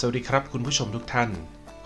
[0.00, 1.30] สวัสดีครับคุณผู้ชมทุกท่าน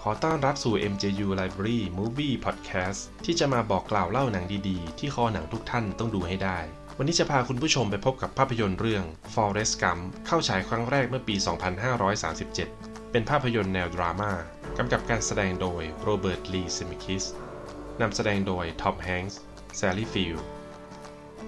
[0.02, 6.58] ขอต้อนรับสู่ MJU Library Movie Podcast ที่จะมาบอกกล่าวเล่าหนังดีๆ ที่คอหนังทุกท่านต้องดูให้ได้
[6.98, 11.34] วันนี้จะพาคุณผู้ชมไปพบกับภาพยนตร์เรื่อง Forrest Gump เข้าฉายครั้งแรกเมื่อปี
[12.64, 14.32] 2537 เป็นภาพยนตร์แนวดราม่า
[14.78, 17.24] กำกับการแสดงโดยโรเบิร์ตลี เซเมคคิส
[18.00, 19.40] นำแสดงโดยทอมแฮงส์
[19.76, 20.36] แซลลี่ฟิลด์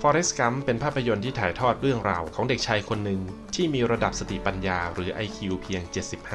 [0.01, 3.21] Forrest Gump เป็นภาพยนตร์ที่ถ่ายทอดเรื่องราวของเด็กชายคนหนึ่ง
[3.55, 5.83] ที่มีระดับสติปัญญาหรือ IQ เพียง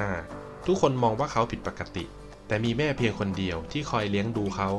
[0.08, 2.05] 75 ทุกคนมองว่าเขาผิดปกติ
[2.48, 4.70] แต่มีแม่เพียงคนเดียวที่คอยเลี้ยงดูเขา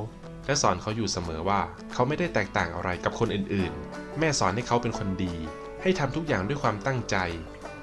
[0.46, 1.60] และสอนเขาอยู่เสมอว่า
[1.92, 5.34] เขาไม่ได้แตกต่างอะไรกับคนอื่นๆ แม่สอนให้เขาเป็นคนดี
[5.82, 7.16] ให้ทำทุกอย่างด้วยความตั้งใจ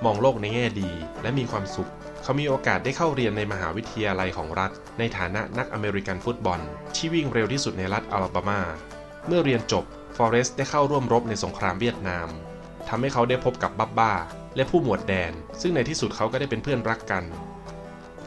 [0.06, 0.92] มองโลกในแง่ดี
[1.22, 1.90] และมีความสุข
[2.24, 6.60] เขามีโอกาสได้เข้าเรียนในมหาวิทยาลัยของรัฐ ในฐานะนักอเมริกันฟุตบอล
[6.96, 8.62] ที่วิ่งเร็วที่สุดในรัฐอลาบามา
[9.28, 9.86] เมื่อเรียนจบ
[10.18, 12.28] ฟอเรสต์ได้เข้าร่วมรบในสงครามเวียดนาม
[12.90, 14.14] ทำให้เขาได้พบกับบับบ้า
[14.56, 17.24] และผู้หมวดแดน ซึ่งในที่สุดเขาก็ได้เป็นเพื่อนรักกัน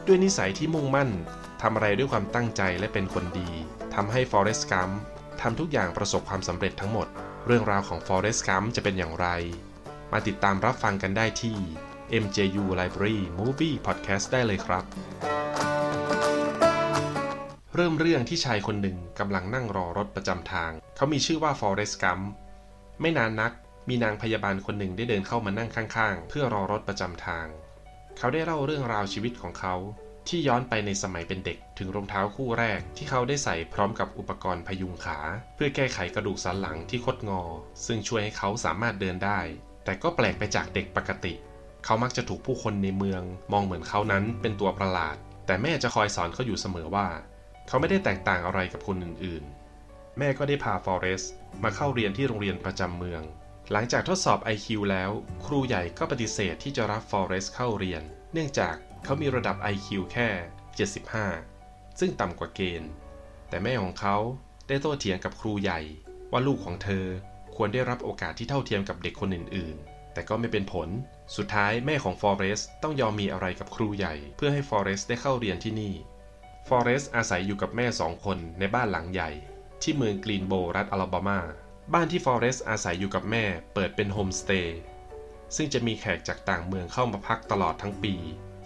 [0.07, 1.09] ด้วยนิสัยที่มุ่งมั่น
[1.61, 3.49] ทำอะไรด้วยความตั้งใจและเป็นคนดี
[3.95, 4.89] ทำให้ฟอเรสต์กัม
[5.41, 7.07] ทำทุกอย่างประสบความสำเร็จทั้งหมด
[7.45, 9.27] เรื่องราวของฟอเรสต์กัมจะเป็นอย่างไร
[10.11, 11.57] มาติดตามรับฟังกันได้ที่
[12.23, 14.83] MJU Library Movie Podcast ได้เลยครับ
[17.75, 22.19] เริ่มเรื่องที่ชายคนหนึ่งกำลังนั่งรอรถประจำทาง เขามีชื่อว่าฟอเรสต์กัม
[23.01, 23.51] ไม่นานนัก
[23.89, 27.47] มีนางพยาบาลคนหนึ่งได้เดินเข้ามานั่งข้างๆ เพื่อรอรถประจำทาง
[28.17, 29.75] เขาได้เล่าเรื่องราวชีวิตของเขา
[30.27, 35.19] ที่ย้อนไปในสมัยเป็นเด็กถึงรองเท้าคู่แรกที่เขาได้ใส่พร้อมกับอุปกรณ์พยุงขา
[35.55, 37.41] เพื่อแก้ไขกระดูกสันหลังที่คดงอ
[37.85, 39.39] ซึ่งช่วยให้เขาสามารถเดินได้
[39.83, 41.33] แต่ก็แปลกไปจากเด็กปกติ
[41.85, 47.07] เขามักจะถูกผู้คนในเมือง มองเหมือนเขานั้นเป็นตัวประหลาด แต่แม่จะคอยสอนเขาอยู่เสมอว่า
[47.67, 51.31] เขาไม่ได้แตกต่างอะไรกับคนอื่นๆ แม่ก็ได้พาฟอเรสต์
[51.63, 53.23] มาเข้าเรียนที่โรงเรียนประจำเมือง
[53.71, 55.11] หลังจากทดสอบ IQ แล้ว
[55.45, 58.03] ครูใหญ่ก็ปฏิเสธที่จะรับฟอเรสต์เข้าเรียน
[58.33, 60.29] เนื่องจากเขามีระดับ IQ แค่
[61.15, 62.91] 75 ซึ่งต่ำกว่าเกณฑ์
[63.49, 64.17] แต่แม่ของเขา
[64.67, 65.79] ได้โต้เถียงกับครูใหญ่
[66.31, 67.05] ว่าลูกของเธอ
[67.55, 70.89] ควรได้รับโอกาสที่เท่าเทียมกับเด็กคนอื่นๆ แต่ก็ไม่เป็นผล
[71.35, 75.93] สุดท้ายแม่ของฟอเรสต์ต้องยอมมีอะไรกับครูใหญ่ เพื่อให้ฟอเรสต์ได้เข้าเรียนที่นี่
[76.67, 79.29] ฟอเรสต์อาศัยอยู่กับแม่สองคนในบ้านหลังใหญ่
[79.81, 81.39] ที่เมืองกรีนโบว์รัฐอลาบามา
[81.93, 84.79] บ้านที่ฟอเรสต์อาศัยอยู่กับแม่เปิดเป็นโฮมสเตย์
[85.55, 88.15] ซึ่งจะมีแขกจากต่างเมืองเข้ามาพักตลอดทั้งปี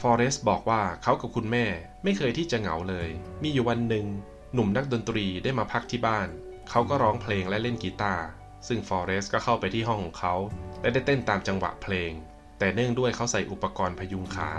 [0.01, 1.65] ฟอเรสต์บอกว่าเขากับคุณแม่
[2.03, 3.09] ไม่เคยที่จะเหงาเลย
[3.43, 4.05] มีอยู่วันหนึ่ง
[4.53, 6.27] หนุ่มนักดนตรีได้มาพักที่บ้าน
[6.69, 8.25] เขาก็ร้องเพลงและเล่นกีตาร์
[8.67, 10.35] ซึ่งฟอเรสต์ก็เข้าไปที่ห้องของเขา
[10.81, 12.11] และได้เต้นตามจังหวะเพลง
[12.59, 14.49] แต่เนื่องด้วยเขาใส่อุปกรณ์พยุงขา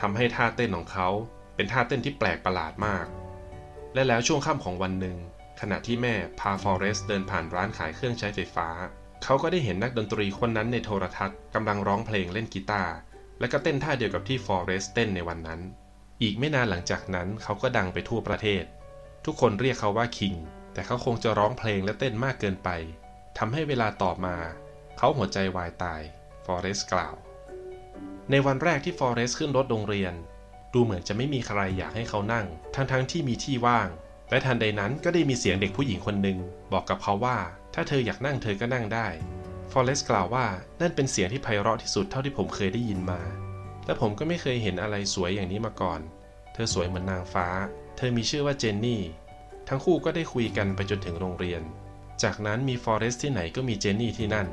[0.00, 1.08] ทำให้ท่าเต้นของเขา
[1.56, 3.06] เป็นท่าเต้นที่แปลกประหลาดมาก
[3.94, 5.16] และแล้วช่วงค่ำของวันหนึ่ง
[5.60, 8.68] ขณะที่แม่พาฟอเรสเดินผ่านร้านขายเครื่องใช้ไฟฟ้า
[9.24, 12.92] เขาก็ได้เห็นนักดนตรีคนนั้นในโทรทัศน์กำลังร้องเพลงเล่นกีตาร์
[13.40, 15.60] และก็เต้นท่าเดียวกับที่ฟอเรสเต้นในวันนั้น
[16.22, 18.64] อีกไม่นานหลังจากนั้นเขาก็ดังไปทั่วประเทศ
[19.24, 20.34] ทุกคนเรียกเขาว่าคิง
[20.72, 22.68] แต่เขาคงจะร้องเพลงและเต้นมากเกินไป
[23.38, 24.36] ทำให้เวลาต่อมา
[24.98, 26.02] เขาหัวใจวายตาย
[26.44, 27.14] ฟอเรสกล่าว
[28.30, 30.14] ในวันแรกที่ฟอเรสขึ้นรถโรงเรียน
[30.76, 33.88] ดูเหมือนจะไม่มีใครอยากให้เขานั่ง ทั้งๆทที่มีที่ว่าง
[34.30, 36.38] และทันใดนั้นก็ได้มีเสียงเด็กผู้หญิงคนหนึ่ง
[36.72, 37.36] บอกกับเขาว่า
[37.74, 39.06] ถ้าเธออยากนั่งเธอก็นั่งได้
[39.72, 40.46] ฟอเรสต์กล่าวว่า
[40.80, 43.20] นั่นเป็นเสียงที่ไพเราะที่สุดเท่าที่ผมเคยได้ยินมา
[43.86, 46.00] และผมก็ไม่เคยเห็นอะไรสวยอย่างนี้มาก่อน
[46.54, 47.46] เธอสวยเหมือนนางฟ้า
[47.96, 49.02] เธอมีชื่อว่าเจนนี่
[49.68, 51.62] ทั้งคู่ก็ได้คุยกันไปจนถึงโรงเรียน
[52.22, 54.48] จากนั้นมีฟอเรสต์ที่ไหนก็มีเจนนี่ที่นั่น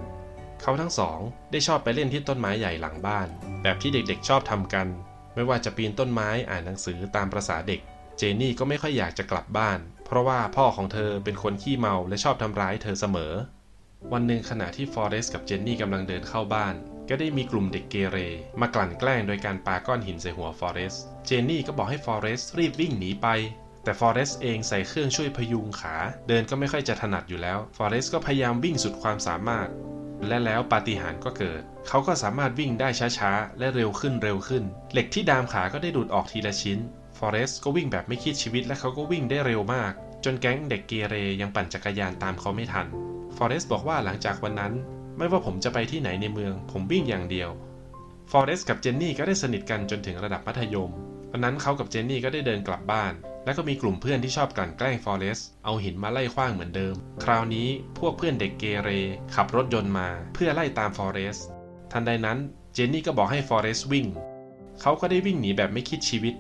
[0.61, 1.19] เขาทั้งสอง
[1.51, 3.27] ได้ชอบไปเล่นที่ต้นไม้ใหญ่หลังบ้าน
[3.61, 4.87] แบบที่เด็กๆชอบทำกัน
[5.35, 7.81] ไม่ว่าจะปีนต้นไม้อ่านหนังสือตามประษาเด็ก
[8.17, 13.33] เจนนี่ก็ไม่ค่อยอยากจะกลับบ้าน เพราะว่าพ่อของเธอเป็นคนขี้เมาและชอบทำร้ายเธอเสมอ
[14.13, 16.73] วันหนึ่งขณะที่ฟอเรสต์กับเจนนี่กำลังเดินเข้าบ้าน
[17.09, 18.17] ก็ได้มีกลุ่มเด็กเกเร
[18.61, 23.27] มากลั่นแกล้งโดยการปาก้อนหินใส่หัวฟอเรสต์เจนนี่ก็บอกให้ฟอเรสต์รีบวิ่งหนีไป
[23.83, 25.95] แต่ฟอเรสต์เองใส่เครื่องช่วยพยุงขา
[26.27, 29.67] เดินก็ไม่ค่อยจะถนัดอยู่แล้ว ฟอเรสต์ก็พยายามวิ่งสุดความสามารถ
[30.27, 36.79] และแล้วปาฏิหาริย์ก็เกิด เขาก็สามารถวิ่งได้ช้าๆ และเร็วขึ้นเร็วขึ้น เหล็กที่ดามขาก็ได้ดูดออกทีละชิ้น
[37.17, 39.91] ฟอเรสก็วิ่งแบบไม่คิดชีวิตและเขาก็วิ่งได้เร็วมาก
[40.25, 42.87] จนแก๊งเด็กเกเรยังปั่นจักรยานตามเขาไม่ทัน
[43.35, 44.73] ฟอเรสบอกว่าหลังจากวันนั้น
[45.17, 47.49] ไม่ว่าผมจะไปที่ไหนในเมือง ผมวิ่งอย่างเดียว
[48.31, 50.91] ฟอเรสกับเจนนี่ก็ได้สนิทกันจนถึงระดับมัธยม
[51.31, 53.13] วันนั้นเขากับเจนนี่ก็ได้เดินกลับบ้าน
[53.45, 57.67] และก็มีกลุ่มเพื่อนที่ชอบกลั่นแกล้งฟอเรสต์เอาหินมาไล่ขว้างเหมือนเดิม คราวนี้
[57.99, 58.89] พวกเพื่อนเด็กเกเร
[59.35, 61.45] ขับรถยนต์มาเพื่อไล่ตามฟอเรสต์
[61.91, 62.37] ทันใดนั้น
[62.73, 64.05] เจนนี่ก็บอกให้ฟอเรสวิ่ง
[64.81, 66.33] เขาก็ได้วิ่งหนีแบบไม่คิดชีวิต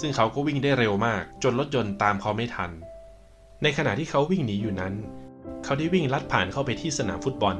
[0.00, 2.70] ซึ่งเขาก็วิ่งได้เร็วมากจนรถยนต์ตามเขาไม่ทัน
[3.62, 4.94] ในขณะที่เขาวิ่งหนีอยู่นั้น
[5.64, 7.56] เขาได้วิ่งลัดผ่านเข้าไปที่สนามฟุตบอล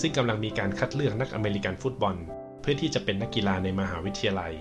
[0.00, 2.16] ซึ่งกำลังมีการคัดเลือกนักอเมริกันฟุตบอล
[2.60, 4.52] เพื่อที่จะเป็นนักกีฬาในมหาวิทยาลัย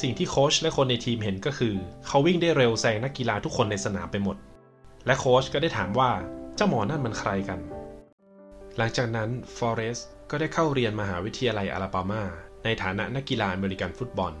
[0.00, 1.74] สิ่งที่โค้ชและคนในทีมเห็นก็คือ
[2.06, 4.36] เขาวิ่งได้เร็วแซงนักกีฬาทุกคนในสนามไปหมด
[5.06, 6.10] และโค้ชก็ได้ถามว่า
[6.56, 7.60] เจ้าหมอนั่นมันใครกัน
[8.76, 9.98] หลังจากนั้นฟอเรส
[10.30, 12.22] ก็ได้เข้าเรียนมหาวิทยาลัยอลาบามา
[12.64, 14.32] ในฐานะนักกีฬาอเมริกันฟุตบอล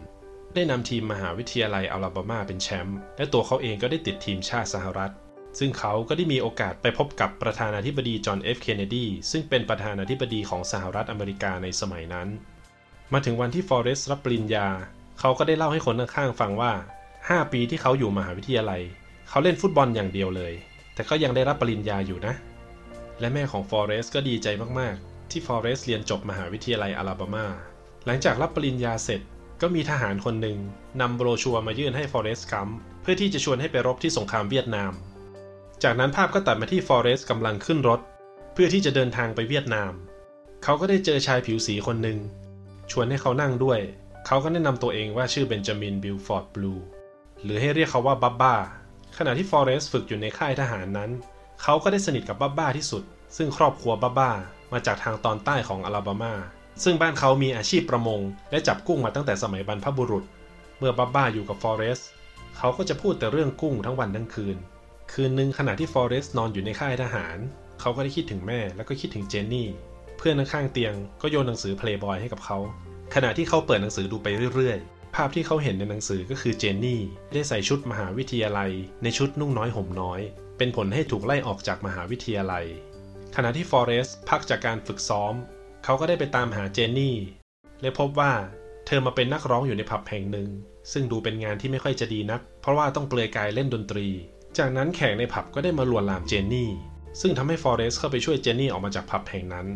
[0.54, 5.12] ได้นำทีมมหาวิทยาลัยอลาบามาเป็นแชมป์และตัวเขาเองก็ได้ติดทีมชาติสหรัฐ
[5.58, 12.28] ซึ่งเขาก็ได้มีโอกาสไปพบกับประธานาธิบดีจอห์นเอฟเคนเนดีซึ่งเป็นประธานาธิบดีของสหรัฐอเมริกาในสมัยนั้น
[13.12, 14.68] มาถึงวันที่ฟอเรสรับปริญญา
[15.18, 16.72] เขาก็ได้เล่าให้คนข้างๆฟังว่า
[17.12, 18.82] 5 ปีที่เขาอยู่มหาวิทยาลัย
[19.28, 20.52] เขาเล่นฟุตบอลอย่างเดียวเลย
[20.94, 22.34] แต่ก็ยังได้รับปริญญาอยู่นะ
[23.20, 24.48] และแม่ของฟอเรสก็ดีใจ
[24.78, 27.46] มากๆ ที่ฟอเรสเรียนจบมหาวิทยาลัยอลาบามา
[28.06, 29.20] หลังจากรับปริญญาเสร็จ
[29.60, 30.58] ก็มีทหารคนหนึ่ง
[31.00, 32.68] นำโบรชัวร์มายื่นให้ฟอเรสต์กัม
[33.02, 34.92] เพื่อที่จะชวนให้ไปรบที่สงครามเวียดนาม
[35.82, 38.00] จากนั้นภาพก็ตัดมาที่ฟอเรสต์กำลังขึ้นรถ
[38.52, 39.92] เพื่อที่จะเดินทางไปเวียดนาม
[40.64, 42.18] เขาก็ได้เจอชายผิวสีคนหนึ่ง
[42.90, 43.80] ชวนให้เขานั่งด้วย
[44.30, 46.74] เขาก็แนะนำตัวเองว่าชื่อเบนจามินบูฟอร์ดบลู
[47.44, 48.54] หรือให้เรียกเขาว่าบับบ้า
[49.18, 51.10] ขณะที่ฟอเรสต์ฝึกอยู่ในค่ายทหารนั้น
[51.62, 53.02] เขาก็ได้สนิทกับบับบ้าที่สุด
[53.36, 54.30] ซึ่งครอบครัวบับบ้า
[54.72, 56.34] มาจากทางตอนใต้ของอลาบามา
[56.84, 58.20] ซึ่งบ้านเขามีอาชีพประมง
[58.50, 60.24] และจับกุ้งมาตั้งแต่สมัยบรรพบุรุษ
[60.78, 62.08] เมื่อบับบ้าอยู่กับฟอเรสต์
[62.58, 64.56] เขาก็จะพูดแต่เรื่องกุ้งทั้งวันทั้งคืน
[65.12, 67.36] คืนหนึ่งขณะที่ฟอเรสต์นอนอยู่ในค่ายทหาร
[67.80, 69.68] เขาก็ได้คิดถึงแม่แล้วก็คิดถึงเจนนี่
[70.18, 72.58] เพื่อนข้างเตียงก็โยนหนังสือเพลย์บอยให้กับเขา
[73.14, 77.02] ขณะที่เขาเปิดหนังสือดูไปเรื่อยๆ ภาพที่เขาเห็นในหนังสือก็คือเจนนี่
[77.32, 78.72] ได้ใส่ชุดมหาวิทยาลัย
[79.02, 80.20] ในชุดนุ่งน้อยห่มน้อย
[80.58, 82.66] เป็นผลให้ถูกไล่ออกจากมหาวิทยาลัย
[83.36, 85.34] ขณะที่ฟอเรสต์พักจากการฝึกซ้อม
[85.84, 87.16] เขาก็ได้ไปตามหาเจนนี่
[87.82, 88.32] และพบว่า
[88.86, 90.48] เธอมาเป็นนักร้องอยู่ในผับแห่งหนึ่ง
[90.92, 94.08] ซึ่งดูเป็นงานที่ไม่ค่อยจะดีนัก เพราะว่าต้องเปลือยกายเล่นดนตรี
[94.58, 96.70] จากนั้นแขกในผับก็ได้มาลวนลามเจนนี่
[97.20, 99.66] ซึ่งทำให้ฟอเรสเข้าไปช่วยเจนนี่ออกมาจากผับแห่งนั้น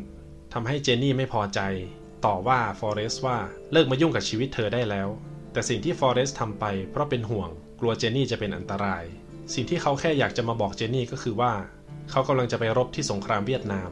[0.53, 1.61] ทำให้เจนนี่ไม่พอใจ
[2.25, 3.39] ต่อว่าฟอเรสว่า
[3.73, 5.09] เลิกมายุ่งกับชีวิตเธอได้แล้ว
[5.53, 7.49] แต่สิ่งที่ฟอเรสทำไปเพราะเป็นห่วง
[7.81, 9.05] กลัวเจนนี่จะเป็นอันตราย
[9.55, 11.53] สิ่งที่เขาแค่อยากจะมาบอกเจนนี่ก็คือว่า
[12.11, 13.91] เขากำลังจะไปรบที่สงครามเวียดนาม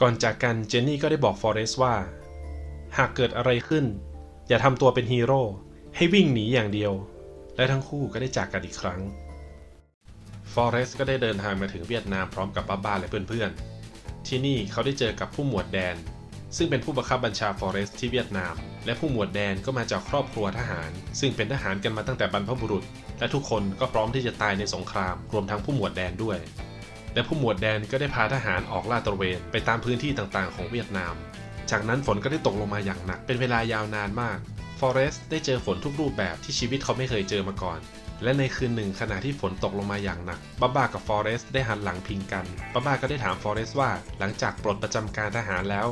[0.00, 1.94] ก่อนจากกันเจนนี่ก็ได้บอกฟอเรสว่า
[2.96, 3.84] หากเกิดอะไรขึ้น
[4.48, 5.42] อย่าทำตัวเป็นฮีโร่
[5.96, 6.92] ให้วิ่งหนีอย่างเดียว
[7.56, 9.00] และทั้งคู่ก็ได้จากกันอีกครั้ง
[10.52, 15.96] ฟอเรสก็ได้เดินทางมาถึงเวียดนามพร้อมกับป้าบ้าและเพื่อนๆ ที่นี่เขาได้เจอกับผู้หมวดแดน
[16.56, 18.54] ซึ่งเป็นผู้บังคับบัญชาฟอเรสที่เวียดนาม
[18.86, 20.90] และผู้หมวดแดนก็มาจากครอบครัวทหาร
[21.20, 22.84] ซึ่งเป็นทหารกันมาตั้งแต่บรรพบุรุษ
[23.18, 26.38] และทุกคนก็พร้อมที่จะตายในสงคราม รวมทั้งผู้หมวดแดนด้วย
[27.14, 31.14] และผู้หมวดแดนก็ได้พาทหารออกลาดตระเวนไปตามพื้นที่ต่างๆ ของเวียดนาม
[31.70, 34.38] จากนั้นฝนก็ได้ตกลงมาอย่างหนักเป็นเวลายาวนานมาก
[34.78, 37.80] ฟอเรสได้เจอฝนทุกรูปแบบที่ชีวิตเขาไม่เคยเจอมาก่อน
[38.22, 45.86] และในคืนหนึ่งขณะที่ฝนตกลงมาอย่างหนักบ้าบ้ากับฟอเรสได้หันหลังพิงกันบ้าบ้าก็ได้ถามฟอเรสว่าหลังจากปลดประจำการทหารแล้ว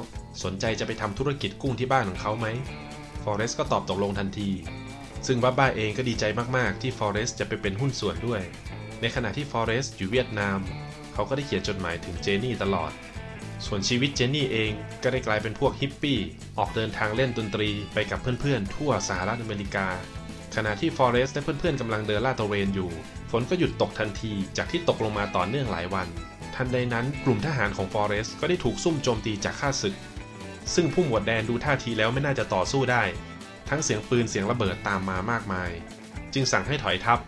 [0.44, 2.46] สนใจจะไปทำธุรกิจกุ้งที่บ้านของเขาไหม
[3.22, 4.50] ฟอเรสต์ก็ตอบตกลงทันที
[5.26, 6.24] ซึ่งบับบ้าเองก็ดีใจ
[6.56, 8.42] มากๆ ที่ฟอเรสต์จะไปเป็นหุ้นส่วนด้วย
[9.00, 10.58] ในขณะที่ฟอเรสต์อยู่เวียดนาม
[11.12, 12.92] เขาก็ได้เขียนจดหมายถึงเจนนี่ตลอด
[13.66, 14.72] ส่วนชีวิตเจนนี่เอง
[15.02, 16.18] ก็ได้กลายเป็นพวกฮิปปี้
[16.58, 19.86] ออกเดินทางเล่นดนตรีไปกับเพื่อนๆ ทั่วสหรัฐอเมริกา
[20.56, 22.90] ขณะที่ฟอเรสต์และเพื่อนๆกำลังเดินลาดตระเวนอยู่
[23.30, 26.08] ฝนก็หยุดตกทันทีจากที่ตกลงมาต่อเนื่องหลายวัน
[26.54, 29.94] ทันใดนั้นกลุ่มทหารของฟอเรสต์ก็ได้ถูกซุ่มโจมตีจากข้าศึก
[30.74, 33.02] ซึ่งผู้หมวดแดนดูท่าทีแล้วไม่น่าจะต่อสู้ได้
[33.68, 35.70] ทั้งเสียงปืนเสียงระเบิดตามมามากมาย
[36.34, 37.18] จึงสั่งให้ถอยทัพ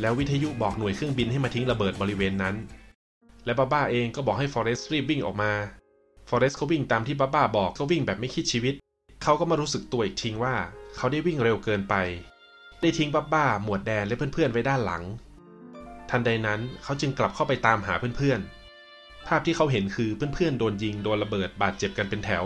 [0.00, 2.54] แล้ววิทยุบอกหน่วยเครื่องบินให้มาทิ้งระเบิดบริเวณนั้น
[3.44, 5.52] และบ้าบ้าเองก็บอกให้ฟอเรสต์รีบวิ่งออกมา
[6.28, 8.74] ฟอเรสต์เขาวิ่งตามที่บ้าบ้าบอกก็วิ่งแบบไม่คิดชีวิต
[9.22, 10.54] เขาก็มารู้สึกตัวอีกทีว่า
[10.96, 11.94] เขาได้วิ่งเร็วเกินไป
[12.80, 15.02] ได้ทิ้งบ้าบ้าหมวดแดนและเพื่อนๆไว้ด้านหลัง
[16.10, 18.63] ทันใดนั้นเขาจึงกลับเข้าไปตามหาเพื่อนๆ
[19.26, 22.44] ภาพที่เขาเห็นคือเพื่อนๆโดนยิงโดนระเบิดบาดเจ็บกันเป็นแถว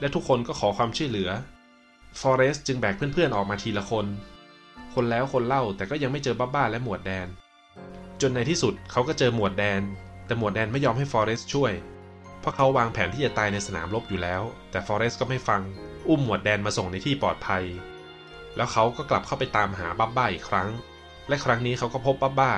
[0.00, 1.30] และทุกคนก็ขอความช่วยเหลือ
[2.20, 4.06] ฟอเรสต์จึงแบกเพื่อนๆออกมาทีละคน
[4.94, 7.28] คนแล้วคนเล่าแต่ก็ยังไม่เจอบ้าบ้าและหมวดแดน
[8.20, 9.82] จนในที่สุดเขาก็เจอหมวดแดน
[10.26, 11.72] แต่หมวดแดนไม่ยอมให้ฟอเรสต์ช่วย
[12.40, 15.60] เพราะเขาวางแผนที่จะตายในสนามรบอยู่แล้ว แต่ฟอเรสต์ก็ไม่ฟัง
[16.08, 17.64] อุ้มหมวดแดนมาส่งในที่ปลอดภัย
[18.56, 20.68] แล้วเขาก็กลับเข้าไปตามหาบ้าอีกครั้ง
[21.28, 22.52] และครั้งนี้เขาก็พบบ้า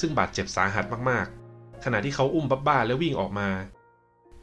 [0.00, 1.26] ซึ่งบาดเจ็บสาหัสมาก
[1.88, 3.48] ขณะที่เขาอุ้มบับบ้าแล้ววิ่งออกมา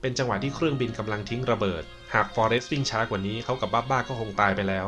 [0.01, 1.83] เป็นจังหวะที่เครื่องบินกำลังทิ้งระเบิด
[2.13, 4.87] หากฟอเรสต์วิ่งช้ากว่านี้เขากับบับบ้าก็คงตายไปแล้ว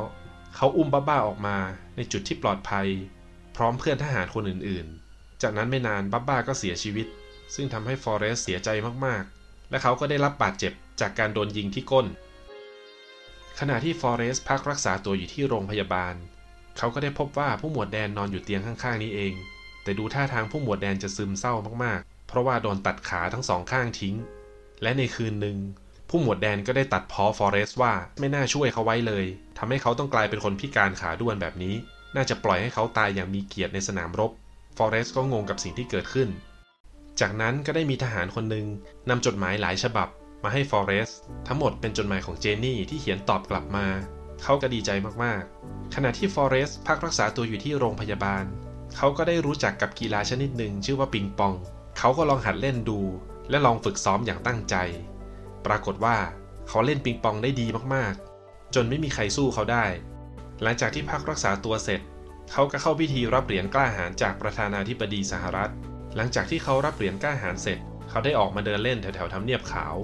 [0.56, 1.58] เขาอุ้มบับบ้าออกมา
[1.96, 2.88] ในจุดที่ปลอดภัย
[3.56, 7.08] พร้อมเพื่อนทหารคนอื่นๆ จากนั้นไม่นานบับบ้าก็เสียชีวิต
[7.56, 8.70] ซึ่งทำให้ฟอเรสต์เสียใจ
[9.06, 12.06] มากๆ และเขาก็ได้รับบาดเจ็บจากการโดนยิงที่ก้น
[13.60, 16.16] ขณะที่ฟอเรสต์พักรักษาตัวอยู่ที่โรงพยาบาล
[16.78, 19.34] เขาก็ได้พบว่าผู้หมวดแดนนอนอยู่เตียงข้างๆนี้เอง
[19.84, 24.16] แต่ดูท่าทางผู้หมวดแดนจะซึมเศร้ามากๆ ราะว่าโดนตัดขาทั้งสองข้างทิ้ง
[24.82, 25.58] และในคืนหนึ่ง
[26.10, 29.26] ผู้หมวดแดนก็ได้ตัดพ้อฟอเรสว่าไม่น่าช่วยเขาไว้เลย
[29.58, 31.76] ทำให้เขาต้องกลายเป็นคนพิการขาด้วนแบบนี้
[32.16, 34.32] น่าจะปล่อยให้เขาตายอย่างมีเกียรติในสนามรบ
[34.78, 36.30] ฟอเรสก็งงกับสิ่งที่เกิดขึ้น
[37.20, 38.68] จากนั้นก็ได้มีทหารคนหนึ่ง
[39.10, 40.08] นำจดหมายหลายฉบับ
[40.44, 41.10] มาให้ฟอเรส
[41.48, 43.88] ทั้งหมดเป็นจดหมายของเจนนี่ที่เขียนตอบกลับมา
[44.44, 44.90] เขาก็ดีใจ
[45.24, 48.44] มากๆ ขณะที่ฟอเรสพักรักษาตัวอยู่ที่โรงพยาบาล
[48.98, 51.54] เขาก็ได้รู้จักกับกีฬาชนิดหนึ่งชื่อว่าปิงปอง
[51.98, 53.00] เขาก็ลองหัดเล่นดู
[53.50, 54.76] และลองฝึกซ้อมอย่างตั้งใจ
[55.66, 56.18] ปรากฏว่า
[56.68, 59.86] เขาเล่นปิงปองได้ดีมากๆ จนไม่มีใครสู้เขาได้
[60.62, 62.02] หลังจากที่พักรักษาตัวเสร็จ
[62.52, 65.72] เขาก็เข้าพิธีรับเหรียญกล้าหาญจากประธานาธิบดีสหรัฐ
[66.16, 69.96] หลังจากที่เขารับเหรียญกล้าหาญเสร็จ เขาได้ออกมาเดินเล่นแถวๆทำเนียบขาว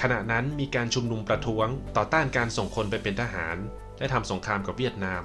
[0.00, 3.56] ขณะนั้นมีการชุมนุมประท้วง ต่อต้านการส่งคนไปเป็นทหาร
[3.98, 5.22] และทำสงครามกับเวียดนาม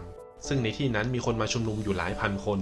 [0.47, 2.59] ซึ่งในที่นั้นมีคนมาชุมนุมอยู่หลายพันคน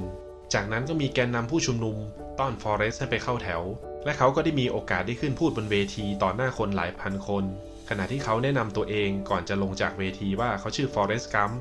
[0.54, 1.98] จากนั้นก็มีแกนนำผู้ชุมนุม
[2.39, 3.62] ต้อนฟอเรสต์ให้ไปเข้าแถว
[4.06, 7.44] และเขาก็ได้มีโอกาสได้ขึ้นพูดบนเวทีต่อหน้าคนหลายพันคน
[7.89, 11.51] ขณะที่เขาแนะนำตัวเองก่อนจะลงจากเวทีว่าเขาชื่อฟอเรสต์กัม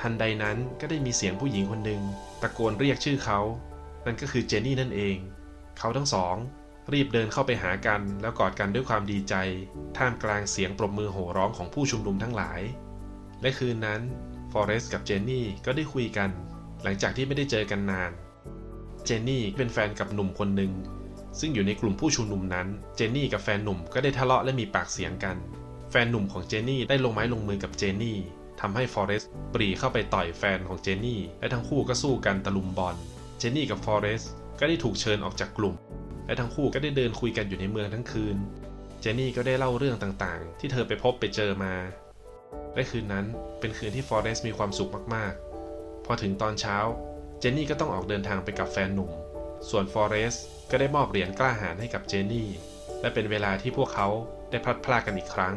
[0.00, 2.02] ทันใดนั้นก็ได้มีเสียงผู้หญิงคนหนึ่ง
[2.42, 3.40] ตะโกนเรียกชื่อเขา
[4.06, 5.16] นั่นก็คือเจนนี่นั่นเอง
[5.78, 6.36] เขาทั้งสอง
[6.92, 9.34] รีบเดินเข้าไปหากันแล้วกอดกันด้วยความดีใจ
[9.96, 12.60] ท่ามกลางเสียงปรบมือโห่ร้องของผู้ชุมนุมทั้งหลาย
[13.42, 14.00] และคืนนั้น
[14.52, 16.30] ฟอเรสต์กับเจนนี่ก็ได้คุยกัน
[16.82, 18.10] หลังจากที่ไม่ได้เจอกันนาน
[19.06, 20.72] เจนนี่เป็นแฟนกับหนุ่มคนหนึ่ง
[21.40, 25.36] ซึ่งอยู่ในกลุ่มผู้ชุมนุมนั้น เจนนี่กับแฟนหนุ่มก็ได้ทะเลาะและมีปากเสียงกัน
[25.90, 28.18] แฟนหนุ่มของเจนนี่ได้ลงไม้ลงมือกับเจนนี่
[28.60, 32.96] ทำให้ฟอเรสต์ปรีเข้าไปต่อยแฟนของเจนนี่ และทั้งคู่ก็สู้กันตะลุมบอน
[33.38, 35.74] เจนนี่กับฟอเรสต์ก็ได้ถูกเชิญออกจากกลุ่ม
[36.26, 38.36] และทั้งคู่ก็ได้เดินคุยกันอยู่ในเมืองทั้งคืน
[39.00, 41.74] เจนนี่ก็ได้เล่าเรื่องต่างๆ ที่เธอไปพบไปเจอมา
[42.74, 43.26] และคืนนั้น
[43.60, 46.76] เป็นคืนที่ฟอเรสต์มีความสุขมากๆ พอถึงตอนเช้า
[47.38, 49.10] เจนนี่ก็ต้องออกเดินทางไปกับแฟนหนุ่ม
[49.70, 52.48] ส่วนฟอเรสต์ก็ได้มอบเหรียญกล้าหาญให้กับเจนนี่
[53.00, 54.08] และเป็นเวลาที่พวกเขา
[54.50, 55.54] ได้พลัดพรากกันอีกครั้ง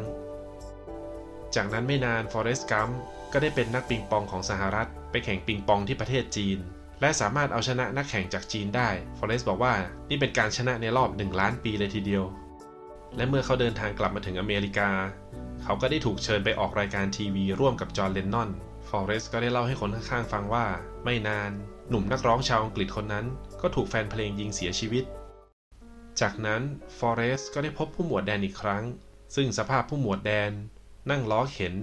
[1.54, 2.90] จากนั้นไม่นานฟอเรสต์กัม
[3.32, 6.58] ก็ได้เป็นนักปิงปองของสหรัฐ ไปแข่งปิงปองที่ประเทศจีน
[7.00, 9.74] และสามารถเอาชนะนักแข่งจากจีนได้ ฟอเรสต์บอกว่า
[10.10, 12.24] นี่เป็นการชนะในรอบหนึ่งล้านปีเลยทีเดียว
[13.16, 14.90] และเมื่อเขาเดินทางกลับมาถึงอเมริกา
[15.62, 18.50] เขาก็ได้ถูกเชิญไปออกรายการทีวีร่วมกับจอห์นเลนนอน
[18.90, 20.66] ฟอเรสต์ก็ได้เล่าให้คนข้างๆฟังว่า
[21.04, 21.50] ไม่นาน
[21.88, 23.26] หนุ่มนักร้องชาวอังกฤษคนนั้น
[23.60, 25.04] ก็ถูกแฟนเพลงยิงเสียชีวิต
[26.20, 26.62] จากนั้น
[26.98, 28.84] ฟอเรสต์ก็ได้พบผู้หมวดแดนอีกครั้ง
[29.34, 30.52] ซึ่งสภาพผู้หมวดแดน
[31.10, 31.74] นั่งล้อเข็น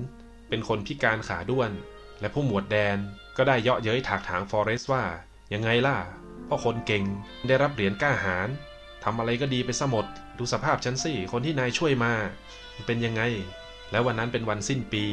[0.50, 1.72] เป็นคนพิการขาด้วน
[2.20, 2.98] และผู้หมวดแดน
[3.38, 5.04] ก็ได้เยาะเย้ยถากถางฟอเรสต์ว่า
[5.54, 5.98] ยังไงล่ะ
[6.48, 7.04] พ่อคนเก่ง
[7.48, 8.50] ได้รับเหรียญกล้าหาญ
[9.04, 10.06] ทำอะไรก็ดีไปซะหมด
[10.38, 12.14] ดูสภาพฉันสิคนที่นายช่วยมา
[12.86, 13.22] เป็นยังไง
[13.92, 15.06] แล้ววันนั้นเป็นวันสิ้นปี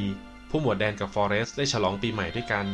[0.51, 2.67] ผู้หมวดแดนกับฟอเรสต์ได้ฉลองปีใหม่ด้วยกัน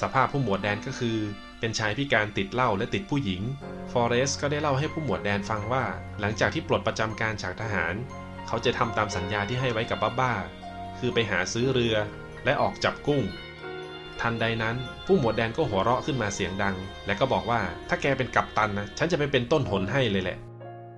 [0.00, 1.18] สภาพผู้หมวดแดนก็คือ
[1.60, 3.42] เป็นชายพิการติดเหล้าและติดผู้หญิง
[3.92, 5.84] ฟอเรสต์ก็ได้เล่าให้ผู้หมวดแดนฟังว่า
[6.20, 7.94] หลังจากที่ปลดประจำการจากทหาร
[8.46, 10.34] เขาจะทำตามสัญญาที่ให้ไว้กับบ้าบ้า
[10.98, 11.96] คือไปหาซื้อเรือ
[12.44, 13.22] และออกจับกุ้ง
[14.20, 20.38] ทันใดนั้นผู้หมวดแดนก็หัวเราะขึ้นมาเสียงดัง และก็บอกว่าถ้าแกเป็นกัปตันนะฉันจะไปเป็นต้นหนให้เลยแหละ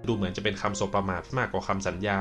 [0.07, 2.21] ดูเหมือนจะเป็นคำสบประมาทมากกว่าคำสัญญา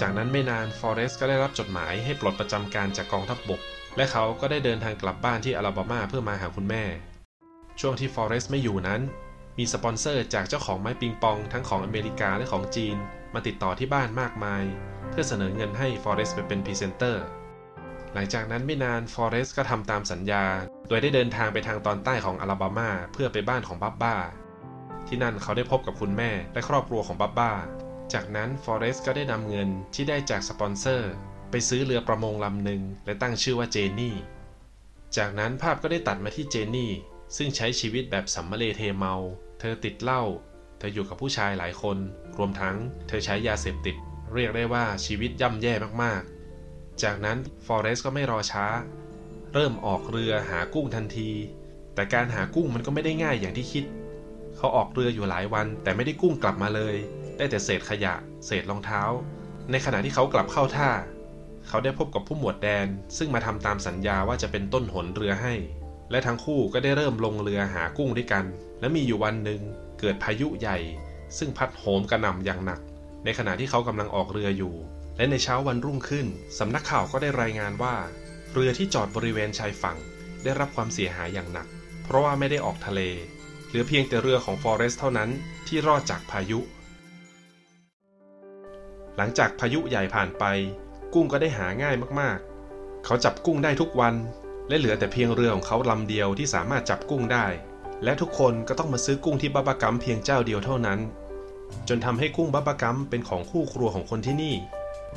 [0.00, 3.60] จากนั้นไม่นานฟอเรสต์ก็ได้รับจดหมายให้ปลดประจำการจากกองทัพบบก
[3.96, 6.84] และเขาก็ได้เดินทางกลับบ้านที่อลาบามาเพื่อมาหาคุณแม่
[7.80, 9.00] ช่วงที่ฟอเรสต์ไม่อยู่นั้น
[9.58, 12.96] มีสปอนเซอร์จากเจ้าของไม้ปิงปองทั้งของอเมริกาและของจีน
[13.34, 14.64] มาติดต่อที่บ้านมากมาย
[15.10, 17.24] เพื่อเสนอเงินให้ฟอเรสต์ไปเป็นพรีเซนเตอร์
[18.14, 20.44] หลังจากนั้นไม่นานฟอเรสต์ก็ทำตามสัญญา
[20.88, 24.16] โดยได้เดินทางไปทางตอนใต้ของอลาบามาเพื่อไปบ้านของบับบ้า
[25.08, 27.52] ที่นั่นเขาได้พบกับคุณแม่และครอบครัวของบับบ้า
[28.12, 31.12] จากนั้นฟอเรสต์ก็ได้นำเงินที่ได้จากสปอนเซอร์
[31.50, 34.16] ไปซื้อเรือประมงลำหนึ่งและตั้งชื่อว่าเจนนี่
[35.16, 36.92] จากนั้นภาพก็ได้ตัดมาที่เจนนี่
[37.36, 39.14] ซึ่งใช้ชีวิตแบบสำมะเลเทเมา
[39.60, 40.22] เธอติดเหล้า
[40.78, 41.98] เธออยู่กับผู้ชายหลายคน
[42.38, 42.76] รวมทั้ง
[43.08, 43.96] เธอใช้ยาเสพติด
[44.34, 48.66] เรียกได้ว่าชีวิตย่ำแย่มากๆ จากนั้นฟอเรสต์ก็ไม่รอช้า
[49.52, 51.30] เริ่มออกเรือหากุ้งทันที
[51.94, 53.84] แต่การหากุ้งมันก็ไม่ได้ง่ายอย่างที่คิด
[54.56, 56.96] เขาออกเรืออยู่หลายวัน แต่ไม่ได้กุ้งกลับมาเลย
[57.38, 58.14] ได้แต่เศษขยะ
[58.46, 59.02] เศษรองเท้า
[59.70, 60.90] ในขณะที่เขากลับเข้าท่า
[61.68, 65.54] เขาได้พบกับผู้หมวดแดน ซึ่งมาทำตามสัญญาว่าจะเป็นต้นหนเรือให้
[66.10, 68.44] และทั้งคู่ก็ได้เริ่มลงเรือหากุ้งด้วยกัน
[68.80, 69.60] และมีอยู่วันหนึ่ง
[70.00, 70.78] เกิดพายุใหญ่
[71.38, 72.80] ซึ่งพัดโหมกระหน่ำอย่างหนัก
[73.24, 74.74] ในขณะที่เขากำลังออกเรืออยู่
[75.16, 76.26] และในเช้าวันรุ่งขึ้น
[76.58, 77.94] สำนักข่าวก็ได้รายงานว่า
[78.52, 79.96] เรือที่จอดบริเวณชายฝั่ง
[80.44, 81.66] ได้รับความเสียหายอย่างหนัก
[82.04, 83.00] เพราะว่าไม่ได้ออกทะเล
[83.76, 85.30] ลือเพียงแต่เรือของฟอเรสเท่านั้น
[85.66, 86.60] ที่รอดจากพายุ
[89.16, 90.44] หลังจากพายุใหญ่ผ่านไป
[91.14, 94.14] กุ้งก็ได้หาง่ายมากๆ เขาจับกุ้งได้ทุกวัน
[94.68, 97.46] และเหลือแต่เพียงเรือของเขาลำเดียวที่สามารถจับกุ้งได้
[98.04, 100.98] และทุกคนก็ต้องมาซื้อกุ้งที่บับบักัมเพียงเจ้าเดียวเท่านั้น
[101.88, 104.54] จนทำให้กุ้งบับบักัมเป็นของคู่ครัวของคนที่นี่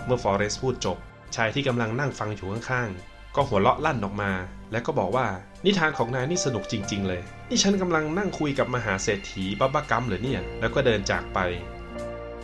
[0.06, 0.98] เมื่อฟอเรสพูดจบ
[1.36, 4.32] ชายที่กำลังนั่งฟังอยู่ข้างๆก็หัวเราะลั่นออกมา
[4.72, 5.28] และก็บอกว่า
[5.66, 11.40] นิทานของนายนี่สนุกจริง ๆ เลย นี่ฉันกำลังนั่งคุยกับมหาเศรษฐีบับบ้ากัมเหรอเนี่ย แล้วก็เดินจากไป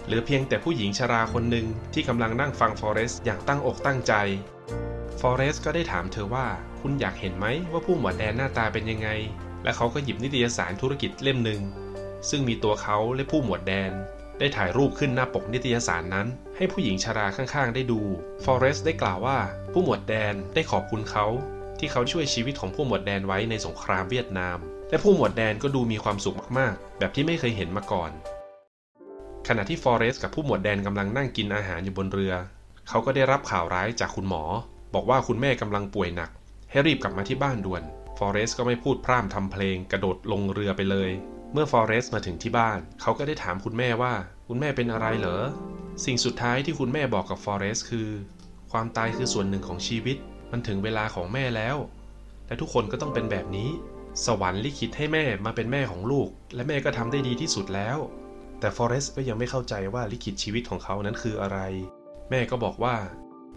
[0.06, 4.14] เหลือเพียงแต่ผู้หญิงชราคนหนึ่งที่กำลังนั่งฟังฟอเรสอย่างตั้งอกตั้งใจ
[5.20, 6.48] ฟอเรสก็ได้ถามเธอว่า
[6.82, 9.10] คุณอยากเห็นไหมว่าผู้หมวดแดนหน้าตาเป็นยังไง
[9.64, 11.62] และเขาก็หยิบนิตยสารธุรกิจเล่มหนึ่ง
[12.30, 13.92] ซึ่งมีตัวเขาและผู้หมวดแดน
[14.40, 18.02] ได้ถ่ายรูปขึ้นหน้าปกนิตยสารนั้น ให้ผู้หญิงชราข้างๆ ได้ดู
[18.44, 19.38] ฟอเรสได้กล่าวว่า
[19.72, 21.26] ผู้หมวดแดนได้ขอบคุณเขา
[21.80, 24.58] ที่เขาช่วยชีวิตของผู้หมวดแดนไว้ในสงครามเวียดนาม
[24.90, 28.12] และผู้หมวดแดนก็ดูมีความสุขมากๆ แบบที่ไม่เคยเห็นมาก่อน
[29.48, 32.34] ขณะที่ฟอเรสกับผู้หมวดแดนกำลังนั่งกินอาหารอยู่บนเรือ
[32.90, 34.44] เขาก็ได้รับข่าวร้ายจากคุณหมอ
[34.94, 36.30] บอกว่าคุณแม่กำลังป่วยหนัก
[36.70, 37.84] ให้รีบกลับมาที่บ้านด่วน
[38.18, 41.12] ฟอเรสก็ไม่พูดพร่ำทำเพลงกระโดดลงเรือไปเลย
[41.54, 44.14] เมื่อฟอเรสมาถึงที่บ้าน เขาก็ได้ถามคุณแม่ว่า
[44.48, 45.42] คุณแม่เป็นอะไรเหรอ
[46.06, 48.10] สิ่งสุดท้ายที่คุณแม่บอกกับฟอเรสคือ
[48.72, 50.18] ความตายคือส่วนหนึ่งของชีวิต
[50.52, 51.78] มันถึงเวลาของแม่แล้ว
[52.48, 53.70] และทุกคนก็ต้องเป็นแบบนี้
[54.26, 57.98] สวรรค์ลิขิตให้แม่มาเป็นแม่ของลูก และแม่ก็ทำได้ดีที่สุดแล้ว
[58.60, 61.60] แต่ฟอเรสต์ก็ยังไม่เข้าใจว่าลิขิตชีวิตของเขานั้นคืออะไร
[62.30, 62.96] แม่ก็บอกว่า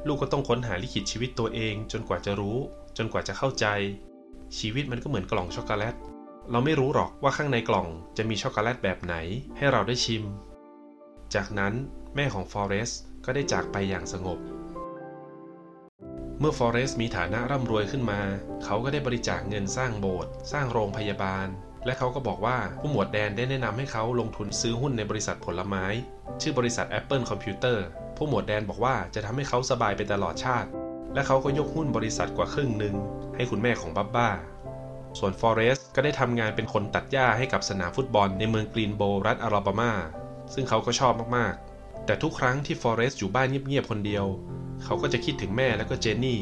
[0.06, 2.56] ลูกก็ต้องค้นหาลิขิตชีวิตตัวเอง จนกว่าจะรู้
[2.96, 3.66] จนกว่าจะเข้าใจ
[4.58, 5.94] ชีวิตมันก็เหมือนกล่องช็อกโกแลต
[6.50, 9.14] เราไม่รู้หรอกว่าข้างในกล่องจะมีช็อกโกแลตแบบไหน
[9.56, 10.24] ให้เราได้ชิม
[11.34, 11.74] จากนั้น
[12.14, 14.38] แม่ของฟอเรสต์ก็ได้จากไปอย่างสงบ
[16.40, 18.20] เมื่อฟอเรสต์มีฐานะร่ำรวยขึ้นมา
[18.64, 21.46] เขาก็ได้บริจาคเงินสร้างโบสถ์สร้างโรงพยาบาล
[21.84, 25.84] และเขาก็บอกว่าผู้หมวดแดนได้แนะนำให้เขาลงทุนซื้อหุ้นในบริษัทผลไม้
[26.40, 27.78] ชื่อบริษัท Apple Computer
[28.16, 30.68] ผู้หมวดแดนบอกว่าจะทำให้เขาสบายไปตลอดชาติ
[31.14, 32.94] และเขาก็ยกหุ้นบริษัทกว่าครึ่งหนึ่ง
[33.36, 34.30] ให้คุณแม่ของบับบ้า
[35.18, 39.92] ส่วนฟอเรสก็ได้ทำงานเป็นคนตัดหญ้าให้กับสนามฟุตบอลในเมืองกรีนโบรัฐอลาบามา
[40.54, 44.26] ซึ่งเขาก็ชอบมากๆ แต่ทุกครั้งที่ฟอเรสอยู่บ้านเงียบๆคนเดียว
[44.84, 46.40] เขาก็จะคิดถึงแม่และก็เจนนี่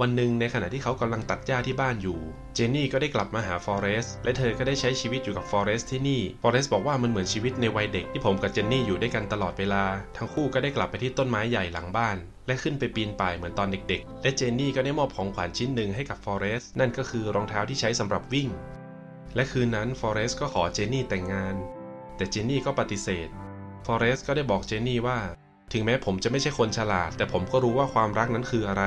[0.00, 2.18] วันหนึ่งในขณะที่เขากำลังตัดหญ้าที่บ้านอยู่
[2.54, 9.84] เจนนี่ก็ได้กลับมาหาฟอเรสและเธอก็ได้ใช้ชีวิตอยู่กับฟอเรสที่นี่ ฟอเรสบอกว่ามันเหมือนชีวิตในวัยเด็กที่ผมกับเจนนี่อยู่ด้วยกันตลอดเวลา
[10.16, 12.16] ทั้งคู่ก็ได้กลับไปที่ต้นไม้ใหญ่หลังบ้าน
[12.46, 18.48] และขึ้นไปปีนป่ายเหมือนตอนเด็กๆ และเจนนี่ก็ได้มอบของขวัญชิ้นหนึ่งให้กับฟอเรสนั่นก็คือรองเท้าที่ใช้สำหรับวิ่ง
[19.34, 21.54] และคืนนั้นฟอเรสก็ขอเจนนี่แต่งงาน
[22.16, 23.28] แต่เจนนี่ก็ปฏิเสธ
[23.86, 25.18] ฟอเรสก็ได้บอกเจนนี่ว่า
[25.72, 28.84] ถึงแม้ผมจะไม่ใช่คนฉลาด แต่ผมก็รู้ว่าความรักนั้นคืออะไร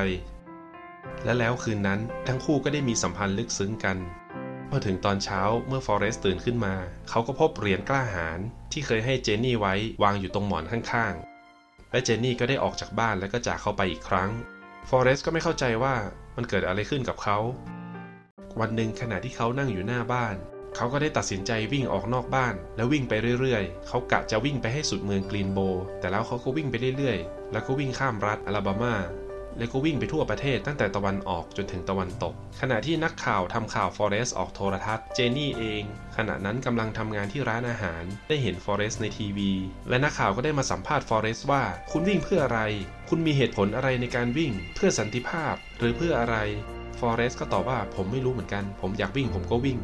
[1.24, 3.98] และแล้วคืนนั้นทั้งคู่ก็ได้มีสัมพันธ์ลึกซึ้งกัน
[4.70, 6.76] พอถึงตอนเช้าเมื่อฟอเรสตื่นขึ้นมา
[7.10, 8.40] เขาก็พบเหรียญกล้าหาญ
[8.72, 14.30] ที่เคยให้เจนนี่ไว้วางอยู่ตรงหมอนข้างๆ และเจนนี่ก็ได้ออกจากบ้านแล้วก็จากเขาไปอีกครั้ง
[14.90, 15.96] ฟอเรสก็ไม่เข้าใจว่า
[16.36, 17.38] มันเกิดอะไรขึ้นกับเขา
[18.60, 20.36] วันหนึ่งขณะที่เขานั่งอยู่หน้าบ้าน
[20.76, 25.60] เขาก็ได้ตัดสินใจวิ่งออกนอกบ้าน แล้ววิ่งไปเรื่อยๆ เขากะจะวิ่งไปให้สุดเมืองกรีนโบ
[26.00, 28.96] แต่แล้วเขาก็วิ่งไปเรื่อยๆ แล้วก็วิ่งข้ามรัฐอลาบามา
[29.58, 35.84] แล้วก็วิ่งไปทั่วประเทศตั้งแต่ตะวันออกจนถึงตะวันตก ขณะที่นักข่าวทำข่าวฟอเรสออกโทรทัศน์ เจนนี่เอง
[36.18, 39.52] ขณะนั้นกำลังทำงานที่ร้านอาหาร ได้เห็นฟอเรสในทีวี
[39.90, 42.62] และนักข่าวก็ได้มาสัมภาษณ์ฟอเรสว่า คุณวิ่งเพื่ออะไร
[43.10, 46.38] คุณมีเหตุผลอะไรในการวิ่ง เพื่อสันติภาพ หรือเพื่ออะไร
[47.00, 49.78] ฟอเรสก็ตอบว่าผมไม่รู้เหมือนกัน ผมอยากวิ่งผมก็วิ่ง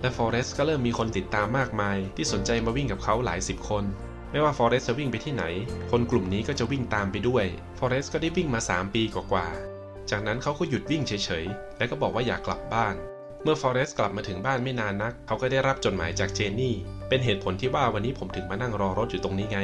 [0.00, 3.84] และฟอเรสก็เริ่มมีคนติดตามมากมาย ที่สนใจมาวิ่งกับเขาหลายสิบคน
[4.30, 5.44] ไม่ว่าฟอเรสจะวิ่งไปที่ไหน
[5.90, 7.44] คนกลุ่มนี้ก็จะวิ่งตามไปด้วย
[7.78, 12.94] ฟอเรสก็ได้วิ่งมา 3 ปีกว่าๆจากนั้นเขาก็หยุดวิ่งเฉยๆ และก็บอกว่าอยากกลับบ้าน
[13.42, 16.74] เมื่อฟอเรสกลับมาถึงบ้านไม่นานนัก เขาก็ได้รับจดหมายจากเจนนี่
[17.08, 19.60] เป็นเหตุผลที่ว่าวันนี้ผมถึงมานั่งรอรถอยู่ตรงนี้ไง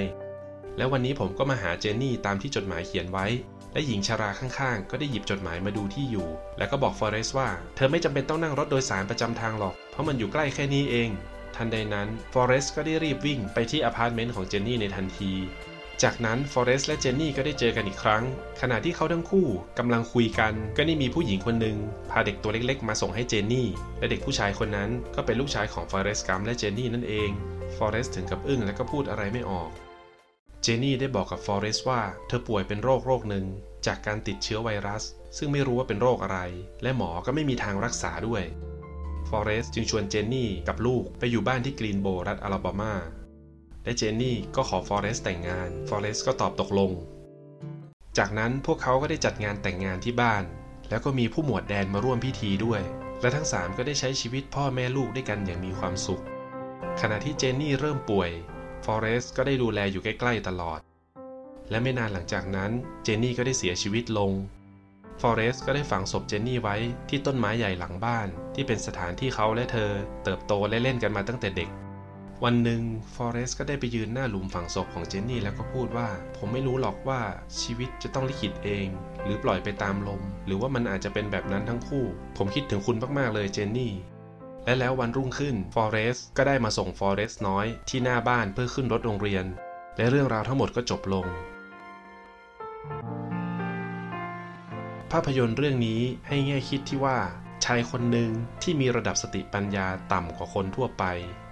[0.77, 3.27] แล้ววันนี้ผมก็มาหาเจนนี่ตามที่จดหมายเขียนไว้
[3.75, 11.11] และหญิงชาราข้างๆ ก็ได้หยิบจดหมายมาดูที่อยู่ แล้วก็บอกฟอเรสว่า เธอไม่จำเป็นต้องนั่งรถโดยสารประจำทางหรอก เพราะมันอยู่ใกล้แค่นี้เอง
[11.57, 15.33] ทันใดนั้นฟอเรสก็ได้รีบวิ่งไปที่อพาร์ตเมนต์ของเจนนี่ในทันที
[16.03, 18.23] จากนั้นฟอเรสและเจนนี่ก็ได้เจอกันอีกครั้ง
[18.61, 19.47] ขณะที่เขาทั้งคู่
[19.79, 21.77] กำลังคุยกัน ก็ได้มีผู้หญิงคนหนึ่ง
[22.11, 27.31] พาเด็กตัวเล็กๆ มาส่งให้เจนนี่ และเด็กผู้ชายคนนั้นก็เป็นลูกชายของฟอเรสกัมและเจนนี่นั่นเอง
[27.77, 29.71] ฟอเรสถึงกับอึ้งและก็พูดอะไรไม่ออก
[30.67, 33.47] เจนนี่ได้บอกกับฟอเรสว่า เธอป่วยเป็นโรคโรคหนึ่ง
[33.87, 35.03] จากการติดเชื้อไวรัส
[35.39, 36.39] ซึ่งไม่รู้ว่าเป็นโรคอะไร
[36.83, 38.43] และหมอก็ไม่มีทางรักษาด้วย
[39.29, 42.95] ฟอเรสจึงชวนเจนนี่กับลูกไปอยู่บ้านที่กรีนโบรัฐอลาบามา
[43.85, 46.91] และเจนนี่ก็ขอฟอเรสแต่งงานฟอเรสก็ตอบตกลง
[48.19, 50.45] จากนั้นพวกเขาก็ได้จัดงานแต่งงานที่บ้าน
[50.89, 52.81] แล้วก็มีผู้หมวดแดนมาร่วมพิธีด้วย
[53.21, 56.23] และทั้งสามก็ได้ใช้ชีวิตพ่อแม่ลูกด้วยกันอย่างมีความสุข
[57.01, 58.31] ขณะที่เจนนี่เริ่มป่วย
[58.85, 60.81] ฟอเรสก็ได้ดูแลอยู่ใกล้ๆตลอด
[61.71, 62.71] และไม่นานหลังจากนั้น
[63.03, 64.33] เจนนี่ก็ได้เสียชีวิตลง
[65.21, 66.77] ฟอเรสก็ได้ฝังศพเจนนี่ไว้
[67.09, 69.91] ที่ต้นไม้ใหญ่หลังบ้าน ที่เป็นสถานที่เขาและเธอ
[70.25, 71.71] เติบโตและเล่นกันมาตั้งแต่เด็ก
[72.45, 72.83] วันหนึ่ง
[73.15, 77.21] ฟอเรสต์ก็ได้ไปยืนหน้าหลุมฝังศพของเจนนี่แล้วก็พูดว่า ผมไม่รู้หรอกว่า
[77.61, 78.87] ชีวิตจะต้องลิขิตเอง
[79.25, 82.05] หรือปล่อยไปตามลม หรือว่ามันอาจจะเป็นแบบนั้นทั้งคู่
[82.37, 83.93] ผมคิดถึงคุณมากๆเลยเจนนี่
[84.65, 89.45] และแล้ววันรุ่งขึ้นฟอเรสต์ก็ได้มาส่งฟอเรสต์น้อยที่หน้าบ้านเพื่อขึ้นรถโรงเรียน
[89.97, 91.27] และเรื่องราวทั้งหมดก็จบลง
[95.13, 97.19] ภาพยนตร์เรื่องนี้ให้แง่คิดที่ว่า
[97.65, 98.31] ชายคนหนึ่ง
[98.63, 101.05] ที่มีระดับสติปัญญาต่ำกว่าคนทั่วไป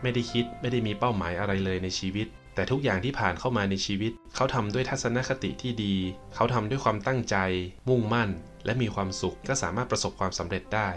[0.02, 5.94] ไม่ได้คิดไม่ได้มีเป้าหมายอะไรเลยในชีวิต แต่ทุกอย่างที่ผ่านเข้ามาในชีวิต เขาทำด้วยทัศนคติที่ดี
[6.34, 7.36] เขาทำด้วยความตั้งใจ
[7.88, 8.30] มุ่งมั่น
[8.64, 10.90] และมีความสุขก็สามารถประสบความสำเร็จได้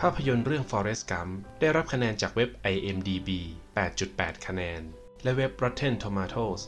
[0.00, 3.30] ภาพยนตร์เรื่อง Forrest Gump ได้รับคะแนนจากเว็บ IMDb
[3.88, 4.80] 8.8 คะแนน
[5.22, 6.60] และเว็บ Rotten Tomatoes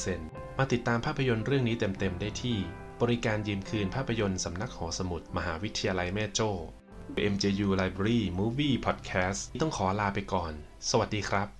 [0.00, 2.56] 95%มาติดตามภาพยนตร์เรื่องนี้เต็มๆได้ที่
[3.02, 6.50] บริการยืมคืนภาพยนตร์สำนักหอสมุดมหาวิทยาลัยแม่โจ้
[7.32, 10.52] MJU Library Movie Podcast ต้องขอลาไปก่อน
[10.90, 11.55] สวัสดีครับ